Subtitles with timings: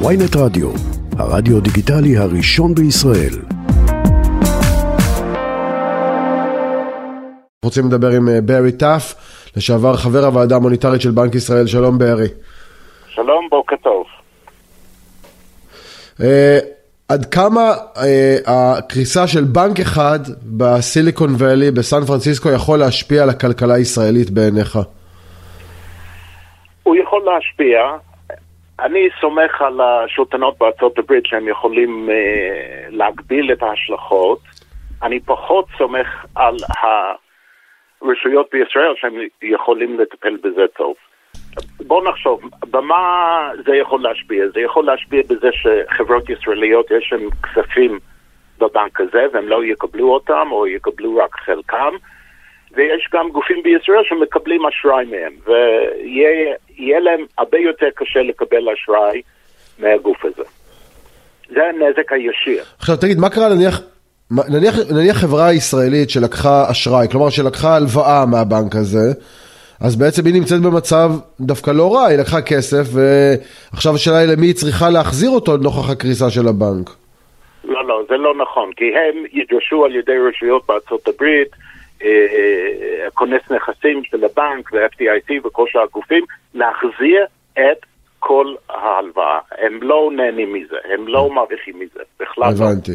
[0.00, 0.70] ויינט רדיו,
[1.18, 3.34] הרדיו דיגיטלי הראשון בישראל.
[7.64, 9.14] רוצים לדבר עם אה, ברי טאף,
[9.56, 11.66] לשעבר חבר הוועדה המוניטרית של בנק ישראל.
[11.66, 12.28] שלום ברי.
[13.08, 14.04] שלום, בוקר טוב.
[16.20, 16.24] Uh,
[17.08, 17.98] עד כמה uh,
[18.46, 24.78] הקריסה של בנק אחד בסיליקון ואלי בסן פרנסיסקו יכול להשפיע על הכלכלה הישראלית בעיניך?
[26.82, 27.78] הוא יכול להשפיע.
[28.80, 32.12] אני סומך על השלטונות בארצות הברית שהם יכולים uh,
[32.88, 34.38] להגביל את ההשלכות.
[35.02, 36.56] אני פחות סומך על
[38.02, 40.94] הרשויות בישראל שהם יכולים לטפל בזה טוב.
[41.86, 44.44] בוא נחשוב, במה זה יכול להשפיע?
[44.54, 47.98] זה יכול להשפיע בזה שחברות ישראליות יש להן כספים
[48.58, 51.94] בבנק הזה והם לא יקבלו אותם או יקבלו רק חלקם
[52.76, 59.22] ויש גם גופים בישראל שמקבלים אשראי מהם ויהיה להם הרבה יותר קשה לקבל אשראי
[59.78, 60.42] מהגוף הזה.
[61.48, 62.64] זה הנזק הישיר.
[62.78, 63.80] עכשיו תגיד, מה קרה נניח,
[64.30, 69.06] נניח, נניח חברה ישראלית שלקחה אשראי, כלומר שלקחה הלוואה מהבנק הזה
[69.80, 71.08] אז בעצם היא נמצאת במצב
[71.40, 75.90] דווקא לא רע, היא לקחה כסף ועכשיו השאלה היא למי היא צריכה להחזיר אותו נוכח
[75.90, 76.90] הקריסה של הבנק.
[77.64, 81.48] לא, לא, זה לא נכון, כי הם ידרשו על ידי רשויות בארצות הברית,
[82.04, 86.24] אה, אה, כונס נכסים של הבנק ו-FDIC וכל שאר הגופים,
[86.54, 87.86] להחזיר את
[88.18, 89.38] כל ההלוואה.
[89.58, 92.64] הם לא נהנים מזה, הם לא מרוויחים מזה, בכלל לא.
[92.64, 92.92] הבנתי.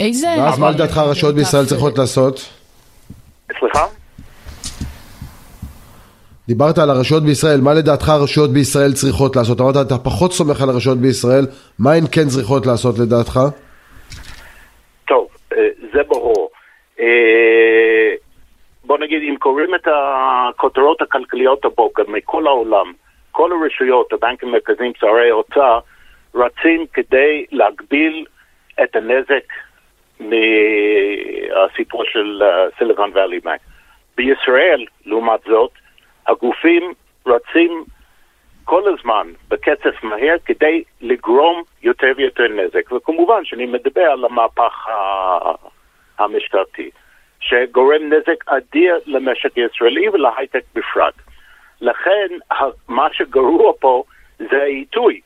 [0.00, 0.26] איזה...
[0.38, 2.50] ואז מה לדעתך הרשויות בישראל צריכות לעשות?
[3.58, 3.84] סליחה?
[6.48, 9.60] דיברת על הרשויות בישראל, מה לדעתך הרשויות בישראל צריכות לעשות?
[9.60, 11.46] אמרת, אתה פחות סומך על הרשויות בישראל,
[11.78, 13.40] מה הן כן צריכות לעשות לדעתך?
[15.08, 15.28] טוב,
[15.92, 16.47] זה ברור.
[18.84, 22.92] בוא נגיד, אם קוראים את הכותרות הכלכליות הבוקר מכל העולם,
[23.30, 25.78] כל הרשויות, הבנקים המרכזיים, שרי האוצר,
[26.34, 28.26] רצים כדי להגביל
[28.82, 29.44] את הנזק
[30.20, 32.42] מהסיפור של
[32.78, 33.60] סיליקון ואלי בנק.
[34.16, 35.70] בישראל, לעומת זאת,
[36.26, 36.92] הגופים
[37.26, 37.84] רצים
[38.64, 44.86] כל הזמן בקצב מהר כדי לגרום יותר ויותר נזק, וכמובן שאני מדבר על המהפך
[46.18, 46.90] המשטרתי,
[47.40, 51.14] שגורם נזק אדיר למשק הישראלי ולהייטק בפרט.
[51.80, 52.28] לכן
[52.88, 54.02] מה שגרוע פה
[54.38, 55.20] זה העיתוי,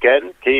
[0.00, 0.20] כן?
[0.40, 0.50] כי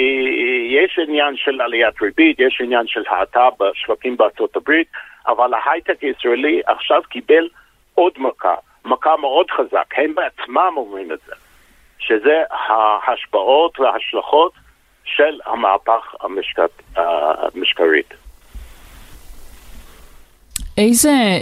[0.70, 4.88] יש עניין של עליית ריבית, יש עניין של האטה בשווקים בארצות הברית,
[5.26, 7.48] אבל ההייטק הישראלי עכשיו קיבל
[7.94, 8.54] עוד מכה.
[8.84, 11.32] מכה מאוד חזק, הם בעצמם אומרים את זה,
[11.98, 14.52] שזה ההשפעות וההשלכות
[15.04, 18.14] של המהפך המשקת, המשקרית.
[20.78, 21.38] איזה,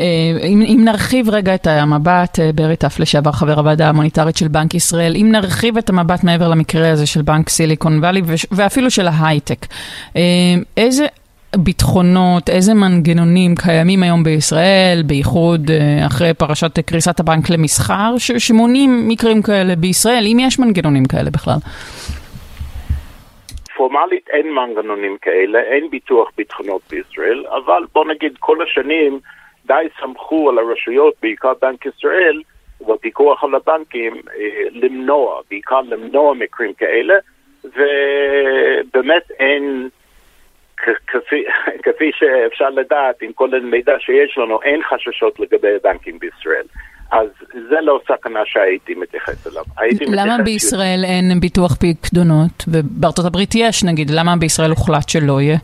[0.46, 5.16] אם, אם נרחיב רגע את המבט, ברי טף לשעבר חבר הוועדה המוניטרית של בנק ישראל,
[5.16, 9.66] אם נרחיב את המבט מעבר למקרה הזה של בנק סיליקון וואלי ואפילו של ההייטק,
[10.76, 11.06] איזה,
[11.56, 15.70] ביטחונות, איזה מנגנונים קיימים היום בישראל, בייחוד
[16.06, 21.58] אחרי פרשת קריסת הבנק למסחר, שמונים מקרים כאלה בישראל, אם יש מנגנונים כאלה בכלל?
[23.80, 29.20] פורמלית אין מנגנונים כאלה, אין ביטוח ביטחונות בישראל, אבל בוא נגיד כל השנים
[29.66, 32.42] די סמכו על הרשויות, בעיקר בנק ישראל,
[32.86, 34.22] והפיקוח על הבנקים,
[34.70, 37.14] למנוע, בעיקר למנוע מקרים כאלה,
[37.64, 39.88] ובאמת אין...
[41.06, 41.44] כפי,
[41.84, 46.66] כפי שאפשר לדעת, עם כל המידע שיש לנו, אין חששות לגבי הבנקים בישראל.
[47.10, 49.64] אז זה לא סכנה שהייתי מתייחס אליו.
[50.00, 52.64] למה מתייחס בישראל אין ביטוח פקדונות?
[52.68, 55.56] ובארצות הברית יש נגיד, למה בישראל הוחלט שלא יהיה?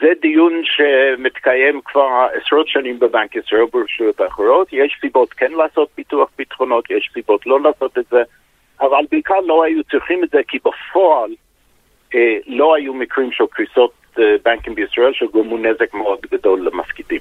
[0.00, 4.68] זה דיון שמתקיים כבר עשרות שנים בבנק ישראל וברשויות האחרות.
[4.72, 8.22] יש סיבות כן לעשות ביטוח ביטחונות, יש סיבות לא לעשות את זה,
[8.80, 11.30] אבל בעיקר לא היו צריכים את זה כי בפועל
[12.46, 13.92] לא היו מקרים של קריסות
[14.44, 17.20] בנקים בישראל שגורמו נזק מאוד גדול למפקידים.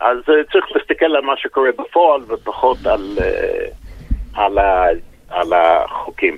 [0.00, 0.18] אז
[0.52, 3.18] צריך להסתכל על מה שקורה בפועל ופחות על,
[4.34, 4.58] על,
[5.28, 6.36] על החוקים.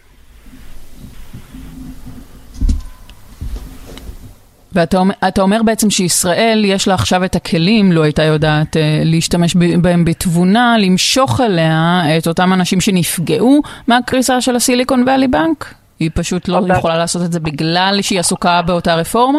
[4.73, 10.77] ואתה אומר, בעצם שישראל יש לה עכשיו את הכלים, לו הייתה יודעת להשתמש בהם בתבונה,
[10.79, 15.75] למשוך אליה את אותם אנשים שנפגעו מהקריסה של הסיליקון ואלי בנק?
[16.01, 19.39] היא פשוט לא יכולה לעשות את זה בגלל שהיא עסוקה באותה רפורמה?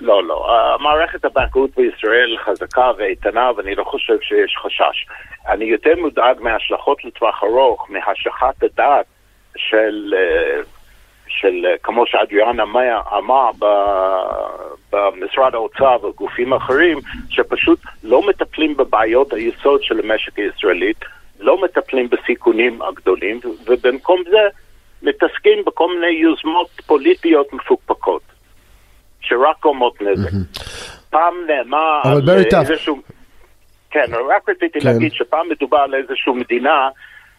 [0.00, 0.46] לא, לא.
[0.80, 5.06] מערכת הבנקאות בישראל חזקה ואיתנה, ואני לא חושב שיש חשש.
[5.48, 9.06] אני יותר מודאג מההשלכות לטווח ארוך, מהשכת הדעת
[9.56, 10.14] של,
[11.28, 13.50] של כמו שאדריאן אמר,
[14.92, 16.98] במשרד האוצר וגופים אחרים,
[17.30, 21.04] שפשוט לא מטפלים בבעיות היסוד של המשק הישראלית.
[21.40, 24.48] לא מטפלים בסיכונים הגדולים, ובמקום זה
[25.02, 28.22] מתעסקים בכל מיני יוזמות פוליטיות מפוקפקות,
[29.24, 30.30] שרק גורמות נזק.
[31.10, 32.28] פעם נאמר על
[32.60, 32.98] איזשהו...
[33.90, 34.88] כן, רק רציתי כן.
[34.88, 36.88] להגיד שפעם מדובר על איזושהי מדינה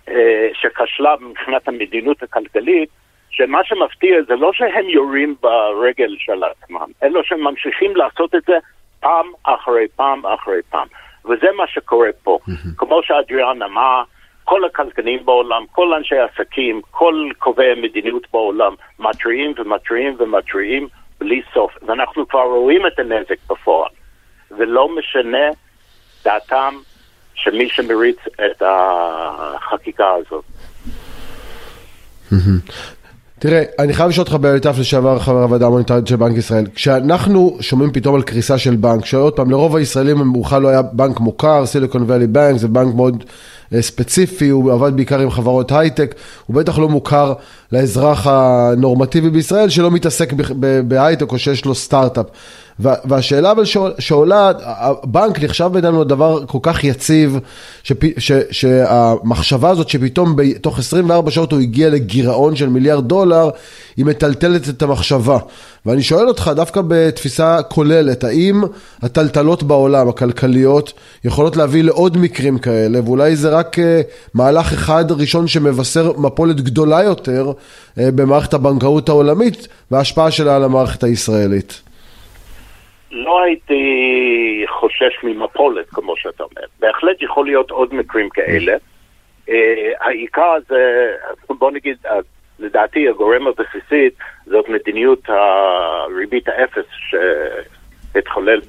[0.09, 2.89] אה, שכשלה מבחינת המדיניות הכלכלית,
[3.29, 8.53] שמה שמפתיע זה לא שהם יורים ברגל של עצמם, אלא שהם ממשיכים לעשות את זה
[8.99, 10.87] פעם אחרי פעם אחרי פעם.
[11.25, 12.39] וזה מה שקורה פה.
[12.77, 14.03] כמו שאדריאן אמר,
[14.43, 20.87] כל הכלכלנים בעולם, כל אנשי העסקים, כל קובעי המדיניות בעולם מתריעים ומתריעים ומתריעים
[21.25, 21.71] בלי סוף.
[21.87, 23.89] ואנחנו כבר רואים את הנזק בפועל.
[24.57, 25.47] ולא משנה
[26.25, 26.73] דעתם
[27.35, 30.43] של מי שמריץ את החקיקה הזאת.
[33.39, 36.65] תראה, אני חייב לשאול אותך באליטף לשעבר חבר הוועדה המוניטרית של בנק ישראל.
[36.75, 41.19] כשאנחנו שומעים פתאום על קריסה של בנק, שעוד פעם, לרוב הישראלים בכלל לא היה בנק
[41.19, 43.23] מוכר, סיליקון ואלי בנק, זה בנק מאוד
[43.79, 46.15] ספציפי, הוא עבד בעיקר עם חברות הייטק,
[46.45, 47.33] הוא בטח לא מוכר
[47.71, 50.33] לאזרח הנורמטיבי בישראל שלא מתעסק
[50.87, 52.25] בהייטק או שיש לו סטארט-אפ.
[52.79, 53.63] והשאלה אבל
[53.99, 57.39] שעולה, הבנק נחשב בינינו לדבר כל כך יציב,
[57.83, 63.49] שפ, ש, שהמחשבה הזאת שפתאום בתוך 24 שעות הוא הגיע לגירעון של מיליארד דולר,
[63.97, 65.37] היא מטלטלת את המחשבה.
[65.85, 68.63] ואני שואל אותך דווקא בתפיסה כוללת, האם
[69.01, 70.93] הטלטלות בעולם, הכלכליות,
[71.23, 74.01] יכולות להביא לעוד מקרים כאלה, ואולי זה רק אה,
[74.33, 77.51] מהלך אחד ראשון שמבשר מפולת גדולה יותר
[77.99, 81.85] אה, במערכת הבנקאות העולמית וההשפעה שלה על המערכת הישראלית.
[83.15, 83.83] לא הייתי
[84.67, 86.67] חושש ממפולת, כמו שאתה אומר.
[86.79, 88.75] בהחלט יכול להיות עוד מקרים כאלה.
[89.47, 89.51] Uh,
[89.99, 91.11] העיקר זה,
[91.49, 92.09] בוא נגיד, uh,
[92.59, 94.09] לדעתי הגורם הבסיסי
[94.45, 96.85] זאת מדיניות הריבית האפס
[98.11, 98.61] שהתחולל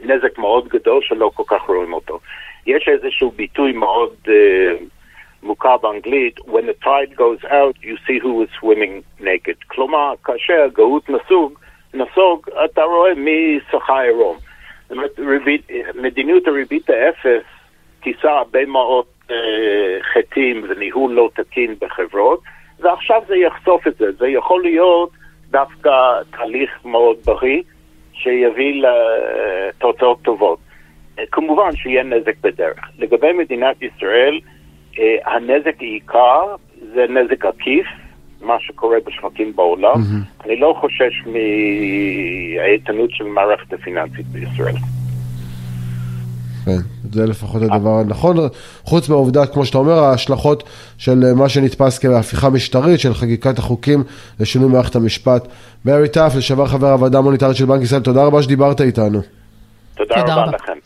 [0.00, 2.18] נזק מאוד גדול שלא כל כך רואים אותו.
[2.66, 4.30] יש איזשהו ביטוי מאוד uh,
[5.42, 9.64] מוכר באנגלית, When the tide goes out, you see who is swimming naked.
[9.66, 11.58] כלומר, כאשר הגאות נסוג,
[11.94, 14.36] נסוג, אתה רואה מי שוחה עירום.
[14.82, 17.42] זאת אומרת, ריבית, מדיניות הריבית האפס
[18.02, 19.36] כיסה הרבה מאוד אה,
[20.02, 22.40] חטאים וניהול לא תקין בחברות,
[22.80, 24.12] ועכשיו זה יחשוף את זה.
[24.12, 25.10] זה יכול להיות
[25.50, 25.90] דווקא
[26.30, 27.62] תהליך מאוד בריא,
[28.12, 30.58] שיביא לתוצאות טובות.
[31.30, 32.78] כמובן שיהיה נזק בדרך.
[32.98, 34.40] לגבי מדינת ישראל,
[34.98, 36.56] אה, הנזק העיקר
[36.94, 37.86] זה נזק עקיף,
[38.42, 39.94] מה שקורה בשווקים בעולם.
[39.94, 40.44] Mm-hmm.
[40.46, 44.74] אני לא חושש מהאיתנות של מערכת הפיננסית בישראל.
[46.64, 46.78] כן,
[47.12, 48.36] זה לפחות הדבר הנכון,
[48.82, 50.62] חוץ מהעובדה, כמו שאתה אומר, ההשלכות
[50.98, 54.02] של מה שנתפס כהפיכה משטרית, של חקיקת החוקים
[54.40, 55.48] לשינוי מערכת המשפט.
[55.84, 59.20] ברי טאף, לשעבר חבר הוועדה המוניטרית של בנק ישראל, תודה רבה שדיברת איתנו.
[59.94, 60.78] תודה, תודה רבה לכם.